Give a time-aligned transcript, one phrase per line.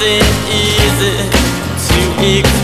[0.00, 1.16] it easy
[1.88, 2.00] to
[2.38, 2.55] ignore?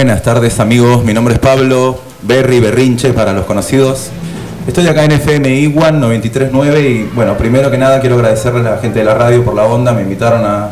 [0.00, 4.08] Buenas tardes amigos, mi nombre es Pablo, Berry Berrinche para los conocidos.
[4.66, 8.78] Estoy acá en FM Iguan 939 y bueno, primero que nada quiero agradecerle a la
[8.78, 10.70] gente de la radio por la onda, me invitaron a,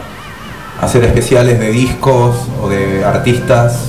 [0.80, 3.80] hacer especiales de discos o de artistas.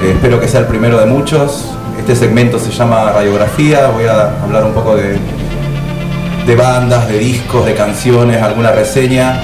[0.00, 1.72] Eh, espero que sea el primero de muchos.
[1.98, 5.18] Este segmento se llama Radiografía, voy a hablar un poco de,
[6.46, 9.42] de bandas, de discos, de canciones, alguna reseña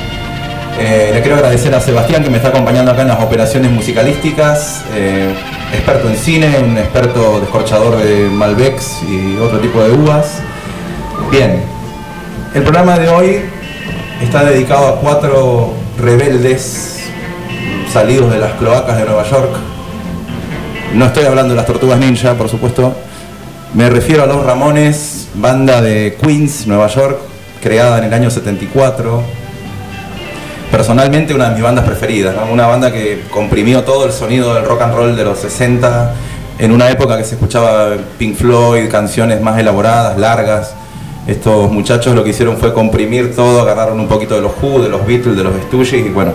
[0.79, 4.85] eh, le quiero agradecer a Sebastián que me está acompañando acá en las operaciones musicalísticas,
[4.95, 5.35] eh,
[5.73, 10.43] experto en cine, un experto descorchador de Malbecs y otro tipo de uvas.
[11.31, 11.63] Bien,
[12.55, 13.41] el programa de hoy
[14.23, 17.01] está dedicado a cuatro rebeldes
[17.91, 19.56] salidos de las cloacas de Nueva York.
[20.93, 22.95] No estoy hablando de las tortugas ninja, por supuesto.
[23.73, 27.19] Me refiero a los Ramones, banda de Queens, Nueva York,
[27.62, 29.46] creada en el año 74
[30.76, 34.82] personalmente una de mis bandas preferidas, una banda que comprimió todo el sonido del rock
[34.82, 36.12] and roll de los 60,
[36.59, 40.75] en una época que se escuchaba Pink Floyd, canciones más elaboradas, largas.
[41.26, 44.91] Estos muchachos lo que hicieron fue comprimir todo, agarraron un poquito de los Who, de
[44.91, 46.32] los Beatles, de los Stooges y bueno,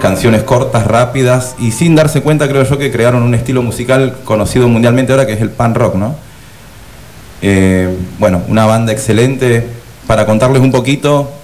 [0.00, 4.68] canciones cortas, rápidas y sin darse cuenta creo yo que crearon un estilo musical conocido
[4.68, 6.14] mundialmente ahora que es el pan rock, ¿no?
[7.42, 9.66] Eh, bueno, una banda excelente.
[10.06, 11.39] Para contarles un poquito,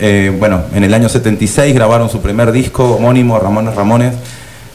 [0.00, 4.14] eh, bueno, en el año 76 grabaron su primer disco homónimo, Ramones Ramones,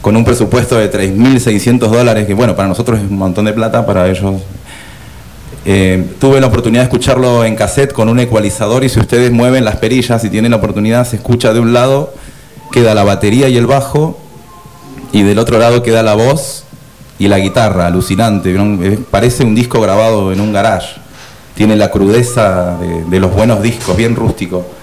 [0.00, 3.84] con un presupuesto de 3.600 dólares, que bueno, para nosotros es un montón de plata,
[3.84, 4.40] para ellos.
[5.64, 9.64] Eh, tuve la oportunidad de escucharlo en cassette con un ecualizador y si ustedes mueven
[9.64, 12.14] las perillas y tienen la oportunidad, se escucha de un lado,
[12.72, 14.18] queda la batería y el bajo,
[15.12, 16.64] y del otro lado queda la voz
[17.18, 18.56] y la guitarra, alucinante.
[19.10, 21.00] Parece un disco grabado en un garage.
[21.54, 24.77] Tiene la crudeza de, de los buenos discos, bien rústico.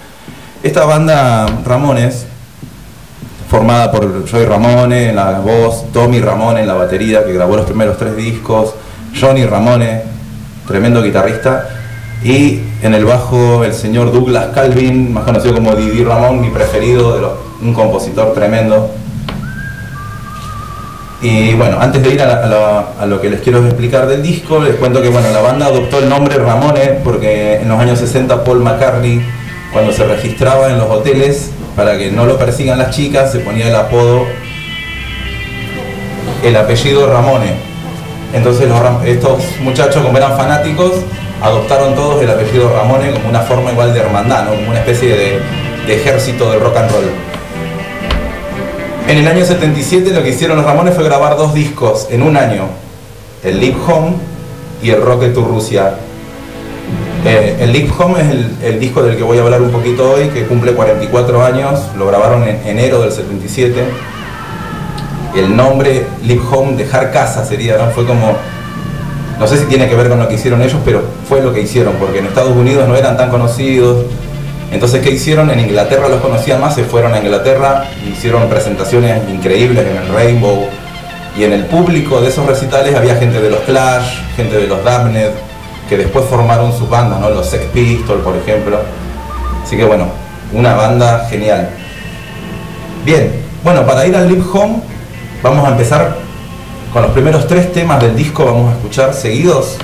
[0.62, 2.26] Esta banda Ramones,
[3.48, 7.66] formada por Joey Ramone en la voz, Tommy Ramone en la batería, que grabó los
[7.66, 8.74] primeros tres discos,
[9.18, 10.02] Johnny Ramone,
[10.66, 11.68] tremendo guitarrista,
[12.24, 17.18] y en el bajo el señor Douglas Calvin, más conocido como Didi Ramón, mi preferido,
[17.18, 17.26] de
[17.66, 18.90] un compositor tremendo.
[21.20, 24.76] Y bueno, antes de ir a, a, lo que les quiero explicar del disco, les
[24.76, 28.60] cuento que bueno, la banda adoptó el nombre Ramone porque en los años 60 Paul
[28.60, 29.22] McCartney
[29.76, 33.68] cuando se registraba en los hoteles, para que no lo persigan las chicas, se ponía
[33.68, 34.24] el apodo,
[36.42, 37.52] el apellido Ramone.
[38.32, 38.70] Entonces
[39.04, 40.92] estos muchachos, como eran fanáticos,
[41.42, 45.94] adoptaron todos el apellido Ramone como una forma igual de hermandad, como una especie de,
[45.94, 47.10] ejército del rock and roll.
[49.08, 52.38] En el año 77 lo que hicieron los Ramones fue grabar dos discos en un
[52.38, 52.70] año,
[53.44, 54.14] el Live Home
[54.82, 56.05] y el Rocket to Rusia.
[57.28, 58.28] Eh, el Live Home es
[58.62, 62.06] el, disco del que voy a hablar un poquito hoy, que cumple 44 años, lo
[62.06, 63.82] grabaron en enero del 77.
[65.34, 67.78] El nombre Live Home, dejar casa sería.
[67.96, 68.36] Fue como,
[69.40, 71.62] no sé si tiene que ver con lo que hicieron ellos, pero fue lo que
[71.62, 74.06] hicieron, porque en Estados Unidos no eran tan conocidos.
[74.70, 75.50] Entonces, ¿qué hicieron?
[75.50, 80.68] En Inglaterra los conocían más, se fueron a Inglaterra, hicieron presentaciones increíbles en el Rainbow.
[81.36, 84.84] Y en el público de esos recitales había gente de los Clash, gente de los
[84.84, 85.32] Damned,
[85.88, 87.30] que después formaron sus bandas, ¿no?
[87.30, 88.78] Los Sex Pistols, por ejemplo.
[89.62, 90.06] Así que bueno,
[90.52, 91.70] una banda genial.
[93.04, 94.80] Bien, bueno, para ir al Live Home
[95.42, 96.16] vamos a empezar
[96.92, 99.76] con los primeros tres temas del disco, vamos a escuchar seguidos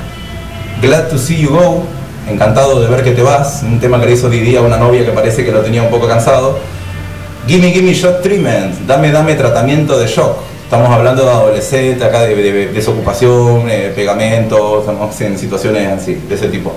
[0.83, 1.85] Glad to See You Go,
[2.29, 5.05] encantado de ver que te vas, un tema que le hizo Didi a una novia
[5.05, 6.59] que parece que lo tenía un poco cansado.
[7.47, 10.39] Gimme Gimme Shock Treatment, dame dame tratamiento de shock.
[10.73, 16.49] Estamos hablando de adolescente, acá de, desocupación, eh, pegamento, estamos en situaciones así, de ese
[16.49, 16.73] tipo.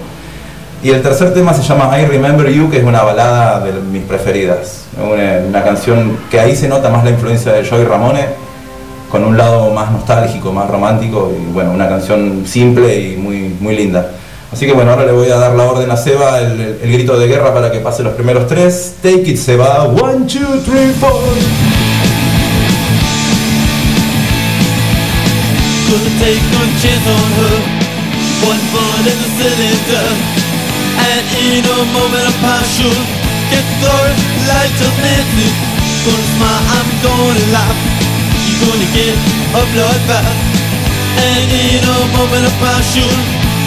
[0.83, 4.03] Y el tercer tema se llama I Remember You, que es una balada de mis
[4.03, 4.83] preferidas.
[5.49, 8.25] Una, canción que ahí se nota más la influencia de Joey Ramone,
[9.09, 13.77] con un lado más nostálgico, más romántico, y bueno, una canción simple y muy, muy
[13.77, 14.11] linda.
[14.51, 17.27] Así que bueno, ahora le voy a dar la orden a Seba, el, grito de
[17.27, 18.95] guerra para que pase los primeros tres.
[19.01, 19.85] Take it, Seba.
[19.85, 21.13] One, two, three, four.
[30.97, 32.95] And in a moment of passion
[33.53, 34.09] Get through
[34.49, 35.49] light of Nancy.
[36.01, 37.79] Gonna smile, I'm gonna laugh.
[38.49, 39.17] You're gonna get
[39.53, 40.37] a bloodbath
[41.21, 43.13] And in a moment of passion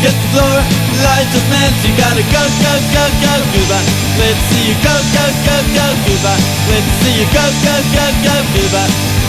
[0.03, 0.59] Get through
[1.07, 1.95] light of Nancy.
[1.95, 3.89] Gotta go, go, go, go, goodbye.
[4.19, 6.43] Let's see you go, go, go, go, goodbye.
[6.67, 9.28] Let's see you go, go, go, go, goodbye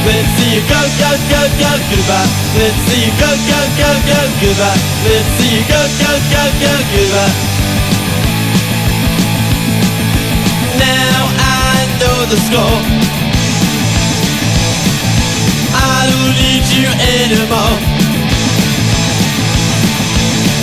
[0.00, 2.30] Let's see you go, go, go, go, goodbye.
[2.56, 4.80] Let's see you go, go, go, go, goodbye.
[5.04, 7.34] Let's see you go, go, go, go, goodbye.
[10.80, 12.80] Now I know the score.
[15.76, 16.88] I don't need you
[17.20, 17.76] anymore.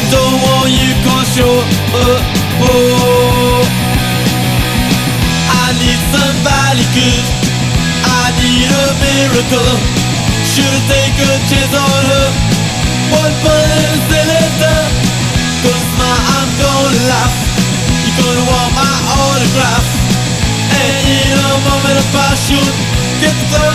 [0.09, 1.63] Don't want you cause you're
[1.93, 3.61] uh, oh.
[5.61, 7.36] I need somebody good a
[9.01, 9.73] miracle.
[10.47, 12.27] Should've taken a chance on her.
[13.07, 14.51] One bullet still it
[15.63, 17.35] Cause my I'm gonna laugh.
[18.03, 19.87] You're gonna want my autograph.
[20.77, 22.61] And in a moment of passion
[23.21, 23.65] Get the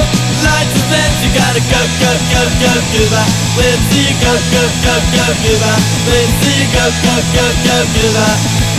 [0.45, 4.63] lights and then you gotta go, go, go, go, goodbye Let's see you go, go,
[4.85, 8.72] go, go, goodbye Let's see you go, go, go, go, goodbye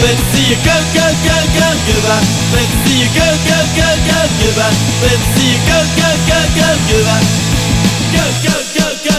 [0.00, 2.24] Let's see you go, go, go, go, goodbye.
[2.56, 4.76] Let's see you go, go, go, go, goodbye.
[5.04, 7.26] Let's see you go, go, go, go, goodbye.
[8.14, 9.16] Go, go, go, go,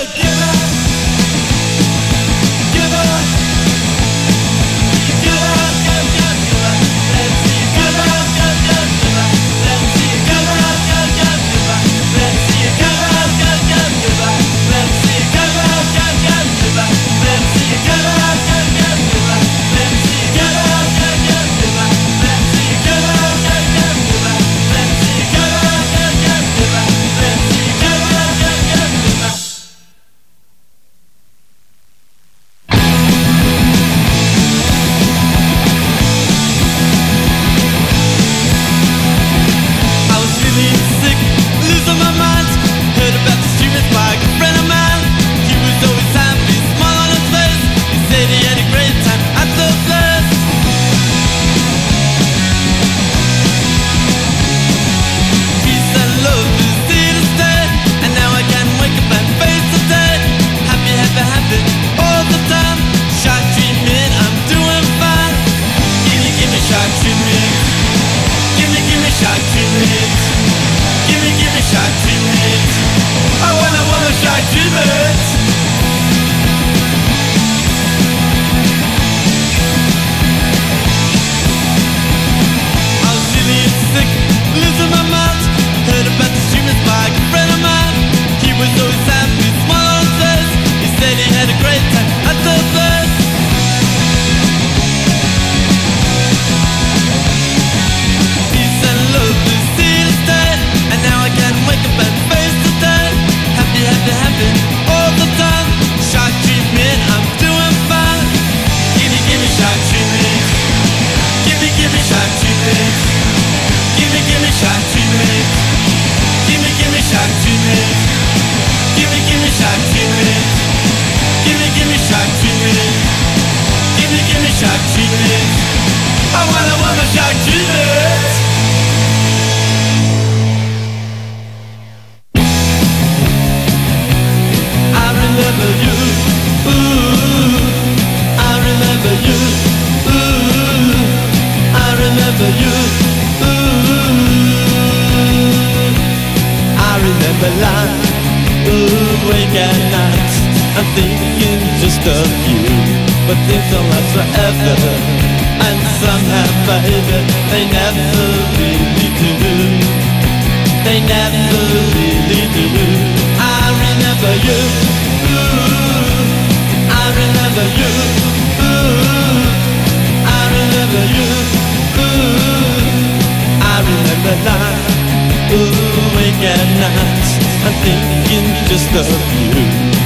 [178.90, 179.54] just of you.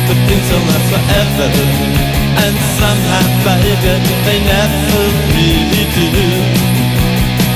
[0.08, 1.48] But things don't last forever.
[2.44, 3.96] And somehow, baby,
[4.28, 6.08] they never really do.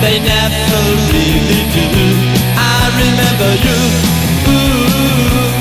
[0.01, 1.87] They never really do.
[2.55, 3.79] I remember you.
[4.49, 5.51] Ooh,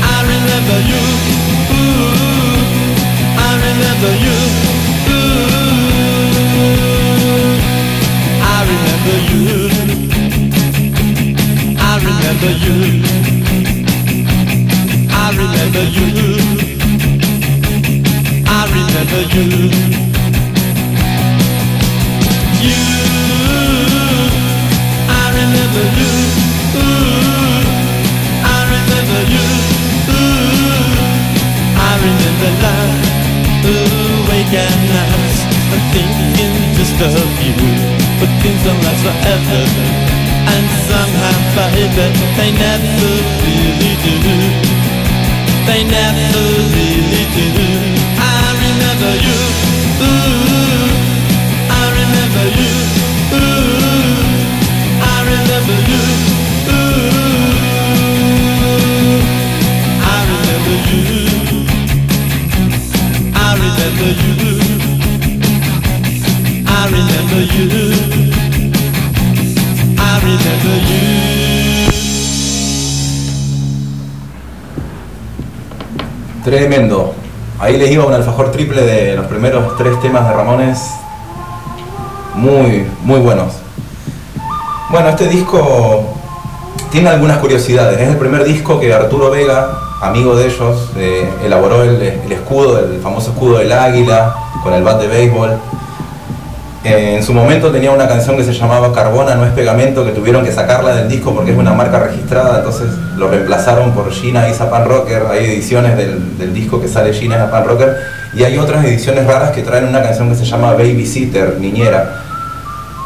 [0.00, 1.04] I remember you.
[1.76, 2.62] Ooh,
[3.36, 4.38] I remember you.
[5.12, 5.52] Ooh,
[8.40, 9.50] I remember you.
[11.78, 13.01] I remember you.
[15.42, 16.06] I remember you.
[18.46, 19.46] I remember you.
[22.62, 22.82] You.
[25.10, 26.12] I remember you.
[26.78, 27.66] Ooh,
[28.38, 29.46] I remember you.
[30.14, 30.94] Ooh,
[31.74, 33.02] I remember love.
[33.66, 35.38] Ooh, wake at nights.
[35.74, 37.58] I'm thinking just of you.
[38.22, 39.62] But things don't last forever.
[40.54, 43.10] And somehow, baby, they never
[43.42, 44.61] really do.
[45.66, 46.42] They never
[46.74, 47.48] really do.
[48.18, 49.38] I remember you.
[50.02, 50.81] Ooh,
[77.90, 80.90] iba un alfajor triple de los primeros tres temas de Ramones.
[82.34, 83.54] Muy, muy buenos.
[84.90, 86.04] Bueno, este disco
[86.90, 88.00] tiene algunas curiosidades.
[88.00, 89.70] Es el primer disco que Arturo Vega,
[90.00, 94.82] amigo de ellos, eh, elaboró el, el escudo, el famoso escudo del águila, con el
[94.82, 95.58] bat de béisbol.
[96.84, 100.10] Eh, en su momento tenía una canción que se llamaba Carbona no es pegamento, que
[100.10, 104.48] tuvieron que sacarla del disco porque es una marca registrada, entonces lo reemplazaron por Gina
[104.48, 105.22] Isa Pan Rocker.
[105.30, 107.96] Hay ediciones del, del disco que sale Gina Isa Pan Rocker
[108.34, 112.16] y hay otras ediciones raras que traen una canción que se llama Babysitter, Niñera.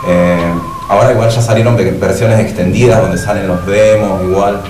[0.09, 0.53] Eh,
[0.89, 4.61] ahora igual ya salieron ve- versiones extendidas donde salen los demos igual.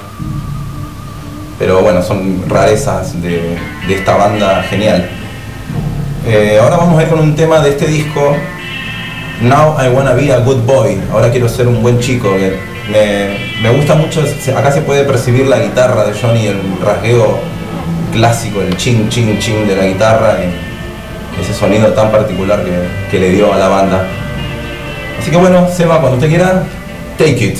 [1.60, 5.08] Pero bueno, son rarezas de, de esta banda genial.
[6.26, 8.34] Eh, ahora vamos a ir con un tema de este disco
[9.42, 10.98] Now I wanna be a good boy.
[11.12, 12.30] Ahora quiero ser un buen chico.
[12.90, 14.22] Me, me gusta mucho.
[14.56, 17.38] Acá se puede percibir la guitarra de Johnny, el rasgueo
[18.12, 20.38] clásico, el ching, ching, ching de la guitarra.
[20.42, 24.06] y ese sonido tan particular que, que le dio a la banda.
[25.20, 26.62] Así que bueno, Seba, cuando usted quiera,
[27.18, 27.58] take it.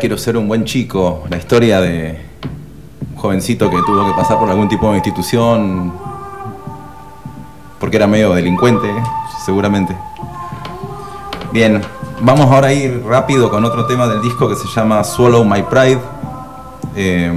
[0.00, 1.24] Quiero ser un buen chico.
[1.28, 2.18] La historia de
[3.10, 5.92] un jovencito que tuvo que pasar por algún tipo de institución
[7.78, 8.88] porque era medio delincuente,
[9.44, 9.96] seguramente.
[11.52, 11.82] Bien,
[12.20, 15.62] vamos ahora a ir rápido con otro tema del disco que se llama Swallow My
[15.62, 16.00] Pride.
[16.96, 17.32] Eh,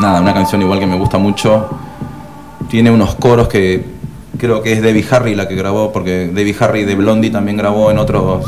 [0.00, 1.70] nada, una canción igual que me gusta mucho.
[2.68, 3.84] Tiene unos coros que
[4.38, 7.90] creo que es Debbie Harry la que grabó, porque Debbie Harry de Blondie también grabó
[7.90, 8.44] en otros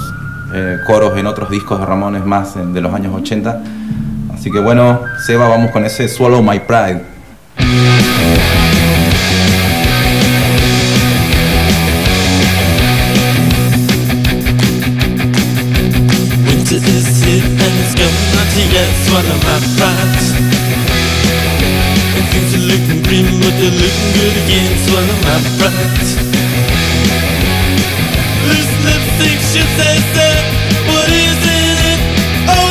[0.57, 3.63] eh, coros, en otros discos de Ramones más de los años 80.
[4.35, 7.03] Así que bueno, Seba, vamos con ese Swallow My Pride.
[19.77, 20.17] Pride.
[24.87, 26.26] Swallow my pride
[28.87, 30.35] This lipstick should say say
[30.87, 31.99] What is it?
[32.47, 32.71] Oh,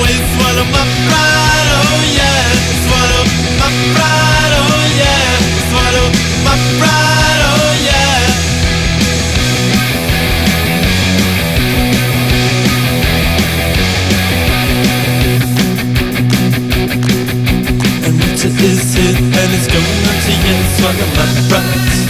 [0.00, 2.46] way swallow my pride Oh yeah.
[2.86, 3.22] Swallow
[3.58, 5.42] my pride Oh yeah.
[5.66, 6.06] Swallow
[6.46, 8.14] my pride Oh yeah.
[18.06, 22.05] And winter is here and it's going on to yet swallow my pride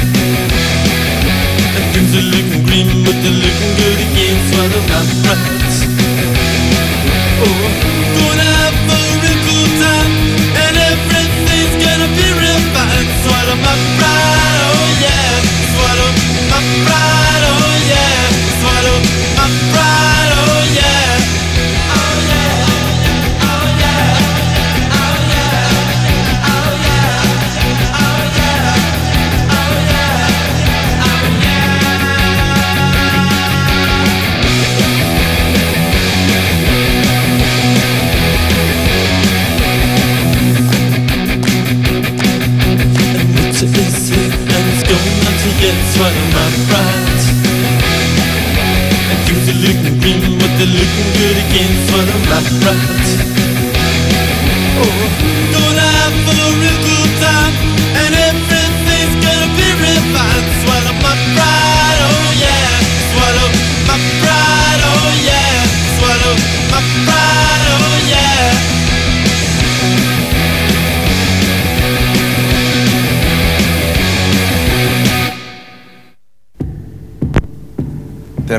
[2.17, 5.53] And things are looking green but they're looking good again Swallow my pride
[7.45, 7.69] Oh,
[8.17, 8.66] gonna have a real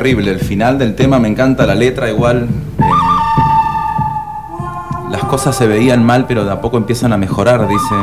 [0.07, 2.47] El final del tema me encanta, la letra igual.
[2.79, 2.83] eh,
[5.11, 7.95] las cosas se veían mal, pero de a poco empiezan a mejorar, dice.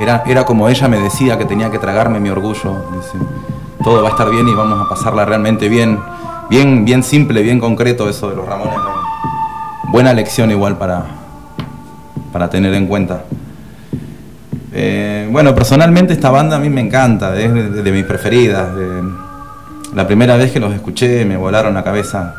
[0.00, 3.18] Era, era como ella me decía que tenía que tragarme mi orgullo, dice.
[3.84, 5.98] Todo va a estar bien y vamos a pasarla realmente bien.
[6.48, 8.74] Bien, bien simple, bien concreto eso de los Ramones.
[9.90, 11.04] Buena lección igual para,
[12.32, 13.24] para tener en cuenta.
[14.72, 18.70] Eh, bueno, personalmente esta banda a mí me encanta, es de, mis preferidas.
[19.94, 22.34] La primera vez que los escuché me volaron la cabeza.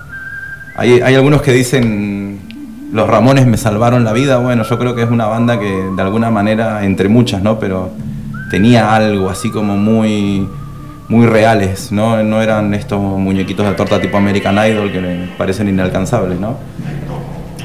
[0.76, 2.40] Hay, algunos que dicen,
[2.92, 4.38] los Ramones me salvaron la vida.
[4.38, 7.60] Bueno, yo creo que es una banda que de alguna manera, entre muchas, ¿no?
[7.60, 7.92] Pero
[8.50, 10.48] tenía algo así como muy,
[11.10, 12.24] muy reales, ¿no?
[12.24, 16.58] No eran estos muñequitos de torta tipo American Idol que me parecen inalcanzables, ¿no?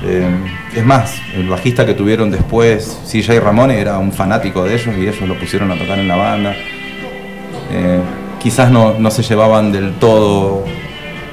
[0.05, 0.29] Eh,
[0.77, 5.03] es más, el bajista que tuvieron después, CJ Ramone, era un fanático de ellos y
[5.03, 6.55] ellos lo pusieron a tocar en la banda.
[7.72, 8.01] Eh,
[8.40, 10.64] quizás no, no se llevaban del todo,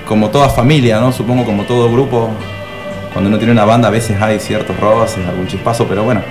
[0.07, 1.11] como toda familia, ¿no?
[1.11, 2.29] Supongo como todo grupo,
[3.13, 6.21] cuando uno tiene una banda a veces hay ciertos roces, algún chispazo, pero bueno,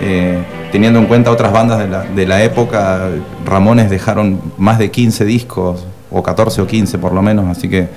[0.00, 0.38] eh,
[0.72, 3.08] teniendo en cuenta otras bandas de la, de la época,
[3.44, 7.88] Ramones dejaron más de 15 discos, o 14 o 15 por lo menos, así que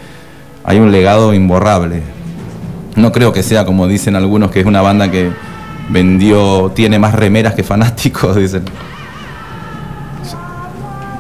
[0.64, 2.02] hay un legado imborrable.
[2.96, 5.32] No creo que sea como dicen algunos, que es una banda que
[5.90, 8.64] vendió, tiene más remeras que fanáticos, dicen.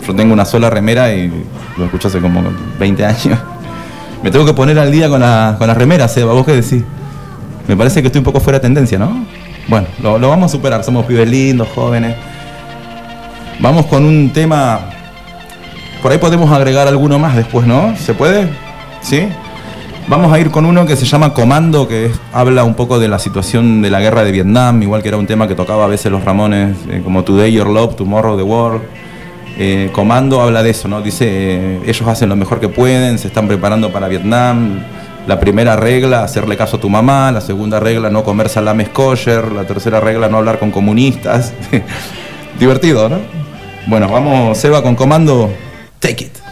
[0.05, 1.31] Yo tengo una sola remera y
[1.77, 2.43] lo escucho hace como
[2.79, 3.39] 20 años.
[4.23, 6.83] Me tengo que poner al día con, la, con las remeras, Seba, ¿vos qué decís?
[7.67, 9.25] Me parece que estoy un poco fuera de tendencia, ¿no?
[9.67, 12.15] Bueno, lo, lo vamos a superar, somos pibes lindos, jóvenes.
[13.59, 14.79] Vamos con un tema...
[16.01, 17.95] Por ahí podemos agregar alguno más después, ¿no?
[17.97, 18.49] ¿Se puede?
[19.01, 19.27] ¿Sí?
[20.07, 23.19] Vamos a ir con uno que se llama Comando, que habla un poco de la
[23.19, 26.11] situación de la guerra de Vietnam, igual que era un tema que tocaba a veces
[26.11, 28.81] los Ramones, eh, como Today Your Love, Tomorrow the World.
[29.57, 31.01] Eh, Comando habla de eso, ¿no?
[31.01, 34.83] Dice, eh, ellos hacen lo mejor que pueden, se están preparando para Vietnam.
[35.27, 37.31] La primera regla, hacerle caso a tu mamá.
[37.31, 39.51] La segunda regla, no comer salames kosher.
[39.51, 41.53] La tercera regla, no hablar con comunistas.
[42.59, 43.19] Divertido, ¿no?
[43.87, 45.49] Bueno, vamos, Seba, con Comando.
[45.99, 46.42] Take it.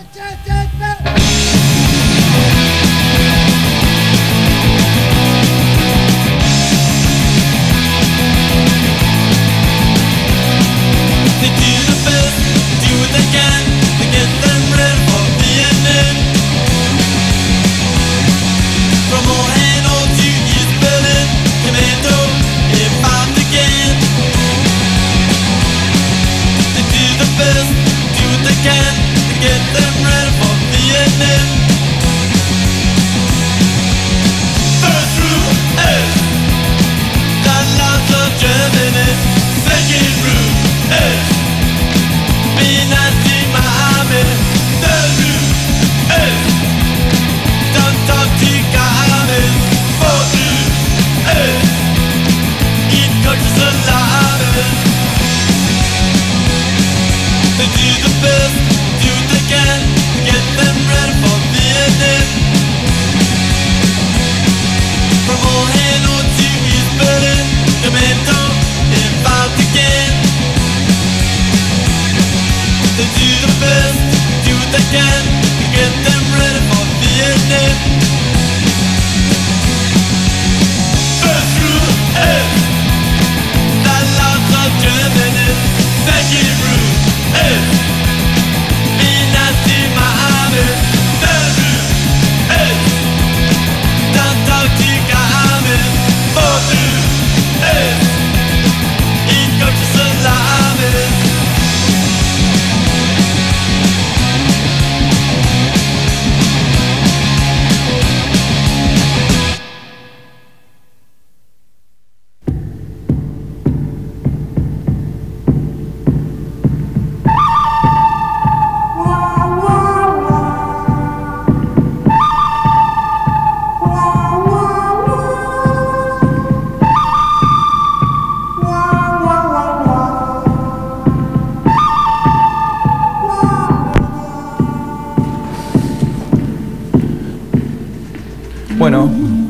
[29.41, 29.90] get there.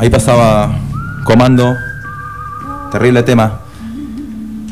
[0.01, 0.79] Ahí pasaba
[1.23, 1.77] Comando,
[2.91, 3.59] terrible tema.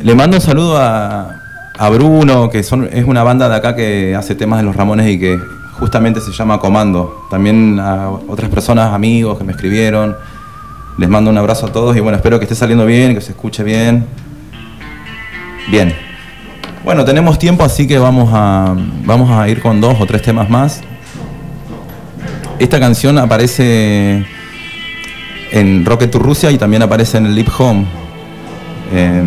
[0.01, 1.35] Le mando un saludo a,
[1.77, 5.19] a Bruno, que es una banda de acá que hace temas de los Ramones y
[5.19, 5.39] que
[5.79, 7.27] justamente se llama Comando.
[7.29, 10.17] También a otras personas, amigos que me escribieron.
[10.97, 13.33] Les mando un abrazo a todos y bueno, espero que esté saliendo bien, que se
[13.33, 14.07] escuche bien.
[15.69, 15.93] Bien.
[16.83, 20.49] Bueno, tenemos tiempo, así que vamos a, vamos a ir con dos o tres temas
[20.49, 20.81] más.
[22.57, 24.25] Esta canción aparece
[25.51, 27.85] en Rocket to Rusia y también aparece en el Leap Home.
[28.91, 29.23] Eh,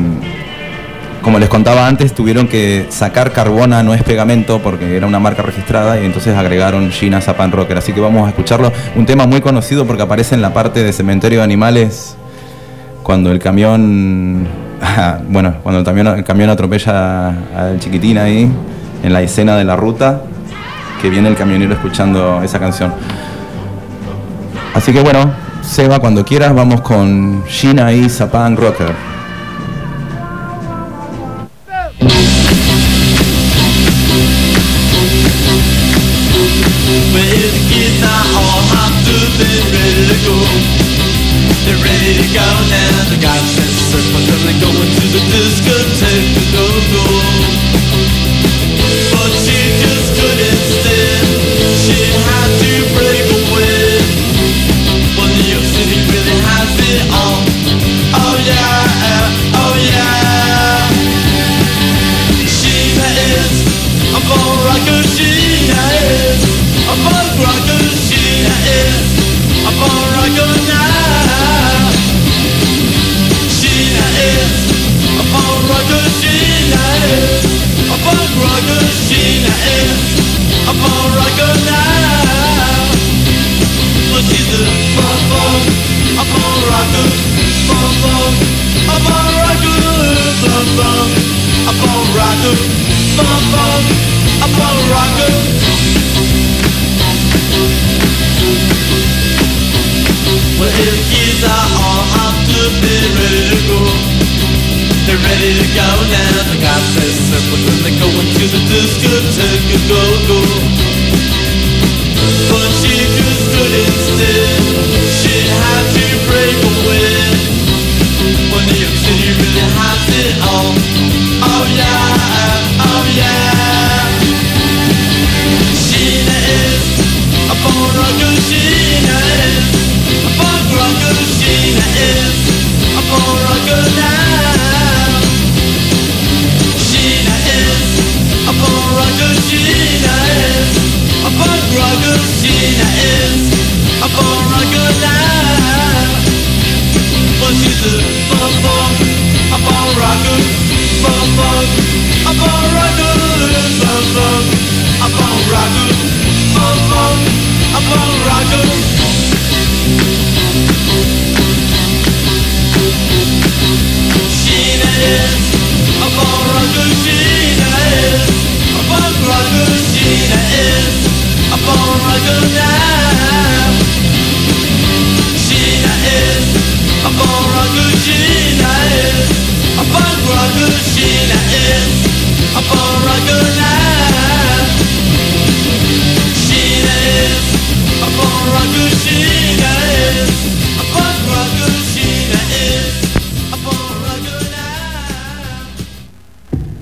[1.22, 5.42] como les contaba antes, tuvieron que sacar Carbona no es pegamento porque era una marca
[5.42, 7.78] registrada y entonces agregaron Gina Zapan Rocker.
[7.78, 8.72] Así que vamos a escucharlo.
[8.96, 12.16] Un tema muy conocido porque aparece en la parte de Cementerio de Animales
[13.04, 14.48] cuando el camión,
[15.28, 18.50] bueno, cuando el el camión atropella al chiquitín ahí
[19.04, 20.22] en la escena de la ruta,
[21.00, 22.92] que viene el camionero escuchando esa canción.
[24.74, 25.32] Así que bueno,
[25.62, 29.11] Seba, cuando quieras, vamos con Gina y Zapan Rocker.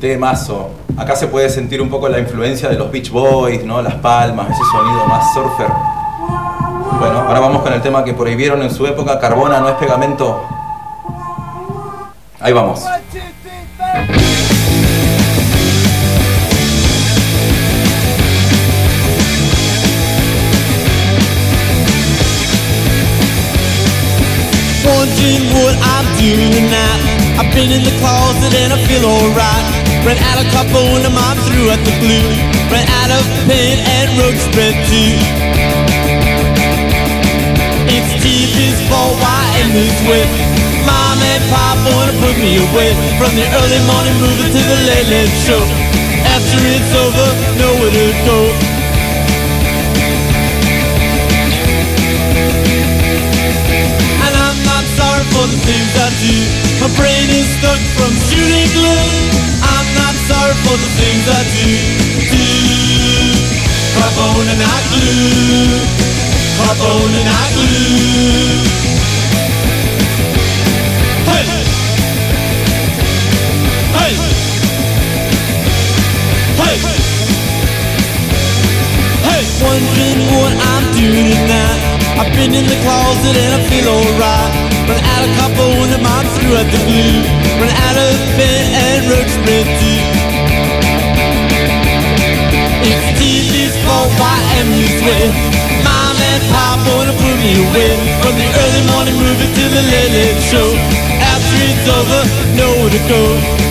[0.01, 0.71] Temazo.
[0.97, 3.83] Acá se puede sentir un poco la influencia de los Beach Boys, ¿no?
[3.83, 5.69] Las palmas, ese sonido más surfer.
[6.99, 10.43] Bueno, ahora vamos con el tema que prohibieron en su época, Carbona no es pegamento.
[12.41, 12.83] Ahí vamos.
[29.01, 29.80] Closet.
[30.01, 32.25] Ran out of carbone and mom threw out the glue.
[32.73, 35.13] Ran out of paint and rug spread too.
[37.85, 40.25] It's TV's fault why I am this way.
[40.89, 45.09] Mom and Pop wanna put me away from the early morning movie to the late
[45.13, 45.61] late show.
[46.33, 47.29] After it's over,
[47.61, 48.39] nowhere to go.
[54.25, 56.37] And I'm not sorry for the things I do.
[56.81, 59.30] My brain is stuck from shooting glue.
[60.31, 61.67] Sorry for the things I do.
[62.31, 62.47] Do
[63.99, 65.75] carbone and I glue.
[66.55, 68.63] Carbone and I glue.
[71.27, 71.45] Hey.
[73.99, 74.15] Hey.
[76.63, 76.77] Hey.
[79.27, 79.43] Hey.
[79.67, 81.81] Wondering what I'm doing tonight.
[82.23, 84.51] I've been in the closet and I feel alright.
[84.87, 87.19] Run out of copper when the mom threw out the glue.
[87.59, 90.20] Run out of pen and rug spread too.
[94.21, 95.33] Why am you sweat?
[95.87, 100.13] Mom and Pop wanna put me away From the early morning movie to the late
[100.17, 100.69] late show.
[101.33, 102.21] After it's over,
[102.61, 103.71] nowhere to go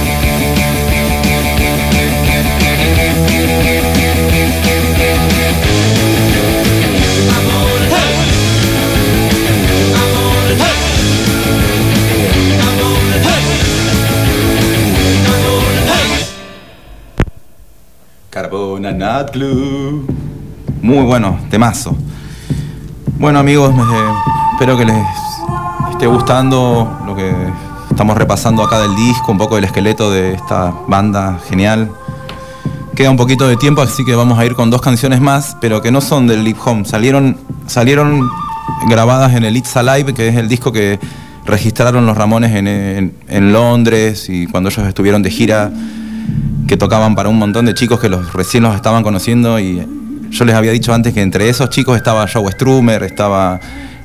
[20.90, 21.96] Muy bueno, temazo.
[23.20, 23.76] Bueno amigos,
[24.54, 24.98] espero que les
[25.92, 27.32] esté gustando lo que
[27.92, 31.92] estamos repasando acá del disco, un poco del esqueleto de esta banda genial.
[32.96, 35.80] Queda un poquito de tiempo, así que vamos a ir con dos canciones más, pero
[35.84, 36.86] que no son del Leap Home.
[36.86, 38.28] Salieron, salieron
[38.90, 41.00] grabadas en el It's Alive, que es el disco que
[41.46, 45.72] registraron los Ramones en Londres y cuando ellos estuvieron de gira
[46.68, 49.99] que tocaban para un montón de chicos que los recién los estaban conociendo y
[50.32, 53.60] yo les había dicho antes que entre esos chicos estaba Joe Strummer, estaba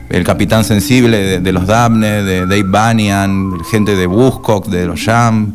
[0.09, 5.53] el Capitán Sensible de, los Dabne, de Dave Banyan, gente de Buzzcock, de los Jam,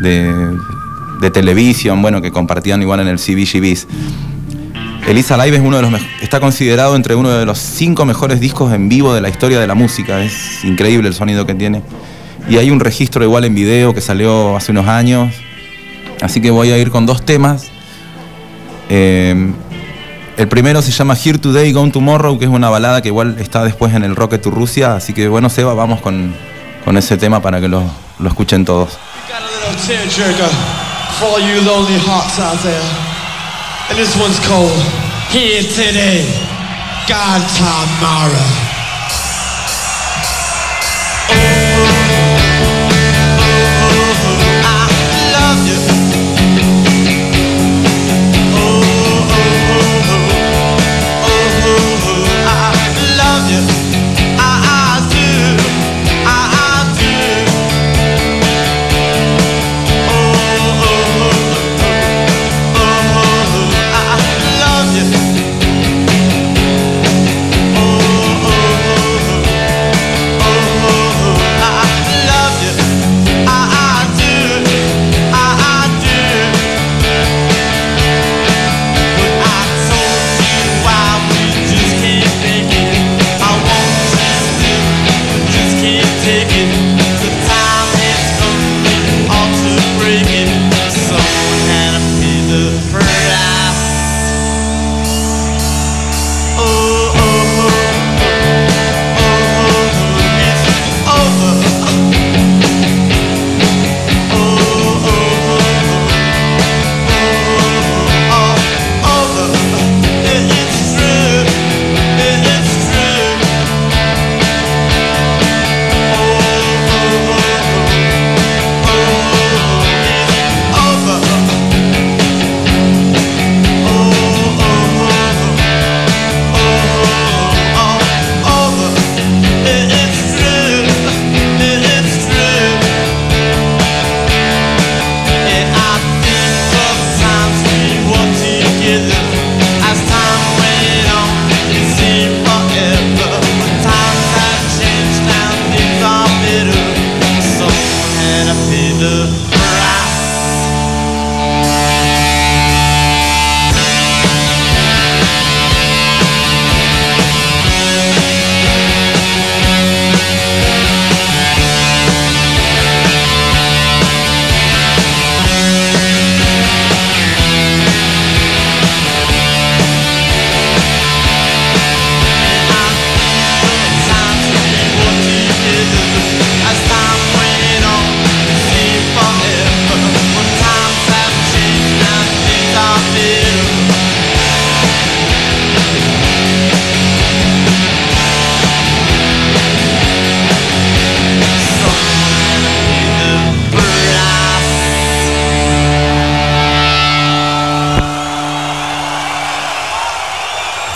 [0.00, 0.32] de,
[1.20, 3.86] de Television, bueno, que compartían igual en el CBGBs.
[5.08, 8.72] Elisa Live es uno de los está considerado entre uno de los cinco mejores discos
[8.72, 10.22] en vivo de la historia de la música.
[10.22, 11.82] Es increíble el sonido que tiene.
[12.48, 15.32] Y hay un registro igual en video que salió hace unos años
[16.20, 17.70] Así que voy a ir con dos temas.
[18.88, 19.52] Eh,
[20.36, 23.64] el primero se llama Here Today, Gone Tomorrow, que es una balada que igual está
[23.64, 24.96] después en el Rocket to Rusia.
[24.96, 26.34] Así que bueno, Seba, vamos con,
[26.84, 27.82] con ese tema para que lo,
[28.18, 28.98] lo escuchen todos.
[33.88, 34.72] And this one's called
[35.30, 36.26] Here Today,
[37.06, 38.65] Tomorrow.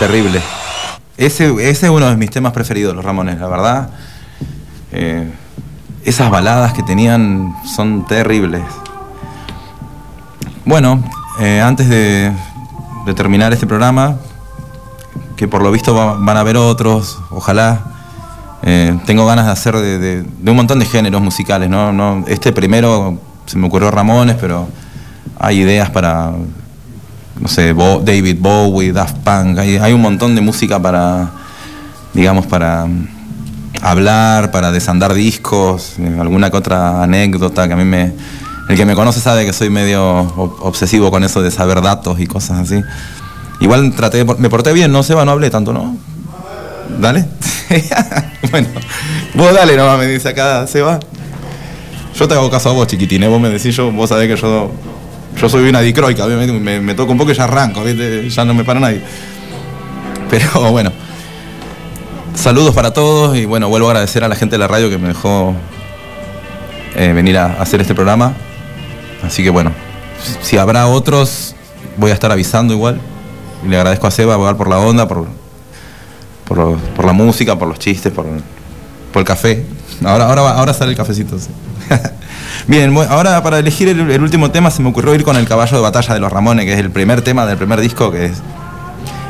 [0.00, 0.40] Terrible.
[1.18, 3.90] Ese, ese es uno de mis temas preferidos, los Ramones, la verdad.
[4.92, 5.30] Eh,
[6.04, 8.62] esas baladas que tenían son terribles.
[10.64, 11.04] Bueno,
[11.38, 12.32] eh, antes de,
[13.14, 14.16] terminar este programa,
[15.36, 17.80] que por lo visto va- van a haber otros, ojalá.
[18.62, 21.92] eh, tengo ganas de hacer de, de- de un montón de géneros musicales, ¿no?
[21.92, 24.68] No, Este primero se me ocurrió Ramones, pero
[25.38, 26.32] hay ideas para,
[27.40, 31.30] no sé, David Bowie, Daft Punk, hay, hay un montón de música para,
[32.14, 33.08] digamos, para mm,
[33.82, 38.12] hablar, para desandar discos, eh, alguna que otra anécdota que a mí me...
[38.68, 42.20] El que me conoce sabe que soy medio ob- obsesivo con eso de saber datos
[42.20, 42.80] y cosas así.
[43.60, 45.96] Igual traté, me porté bien, no Seba, no hablé tanto, ¿no?
[47.00, 47.24] Dale.
[48.52, 48.68] bueno,
[49.34, 51.00] vos dale nomás, me dice acá Seba.
[52.16, 53.28] Yo te hago caso a vos, chiquitín, ¿eh?
[53.28, 54.70] vos me decís, yo, vos sabés que yo,
[55.36, 58.54] yo soy una dicroica, me, me, me toco un poco y ya arranco, ya no
[58.54, 59.02] me para nadie.
[60.28, 60.92] Pero bueno,
[62.34, 64.98] saludos para todos y bueno, vuelvo a agradecer a la gente de la radio que
[64.98, 65.54] me dejó
[66.96, 68.34] eh, venir a hacer este programa.
[69.22, 69.72] Así que bueno,
[70.42, 71.54] si habrá otros,
[71.96, 73.00] voy a estar avisando igual.
[73.64, 75.26] Y le agradezco a Seba por la onda, por,
[76.46, 78.26] por, por la música, por los chistes, por,
[79.12, 79.64] por el café.
[80.04, 81.38] Ahora, ahora, ahora sale el cafecito.
[81.38, 81.48] sí.
[82.66, 85.76] Bien, ahora para elegir el, el último tema se me ocurrió ir con el caballo
[85.76, 88.42] de batalla de los Ramones, que es el primer tema del primer disco, que es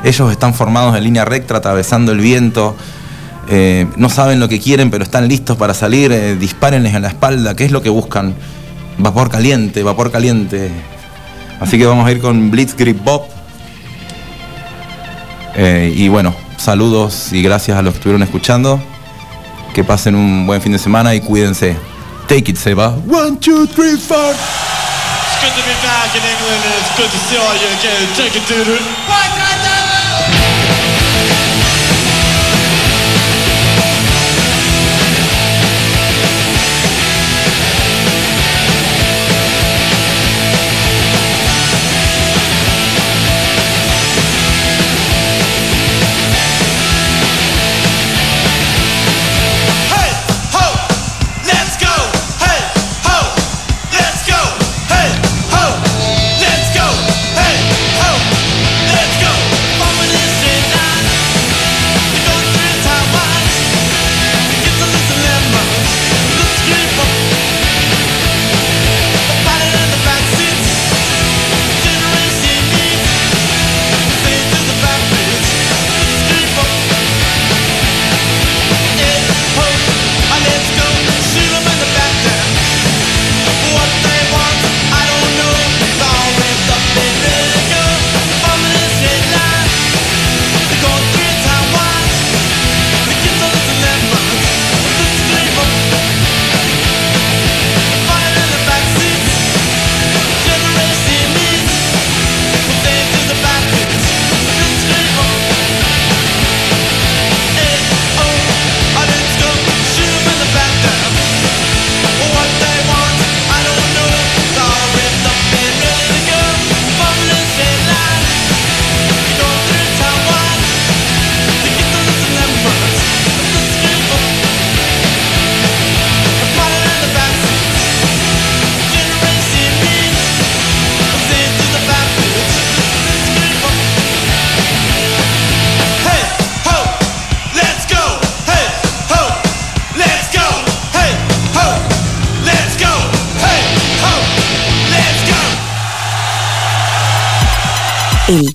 [0.04, 2.74] ellos están formados en línea recta, atravesando el viento,
[3.48, 7.08] eh, no saben lo que quieren, pero están listos para salir, eh, dispárenles en la
[7.08, 8.34] espalda, ¿qué es lo que buscan?
[8.98, 10.70] Vapor caliente, vapor caliente.
[11.60, 13.22] Así que vamos a ir con Blitzkrieg Bob.
[15.56, 18.80] Eh, y bueno, saludos y gracias a los que estuvieron escuchando.
[19.74, 21.76] Que pasen un buen fin de semana y cuídense.
[22.28, 22.90] Take it, Seba.
[23.08, 24.32] One, two, three, four.
[24.32, 28.08] It's good to be back in England and it's good to see all you again.
[28.14, 29.49] Take it, dude.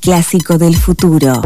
[0.05, 1.41] clásico del futuro.